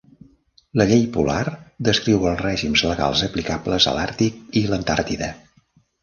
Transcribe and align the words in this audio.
La 0.79 0.85
llei 0.91 1.01
polar 1.17 1.41
descriu 1.87 2.25
els 2.31 2.41
règims 2.45 2.83
legals 2.91 3.21
aplicables 3.27 3.87
a 3.91 3.93
l'Àrtic 3.99 4.39
i 4.63 4.63
l'Antàrtida. 4.71 5.29